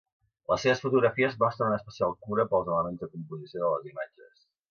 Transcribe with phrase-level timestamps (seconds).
[0.51, 4.43] Les seves fotografies mostren una especial cura pels elements de composició de les imatges.